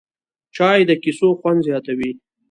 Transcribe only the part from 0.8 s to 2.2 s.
د کیسو خوند زیاتوي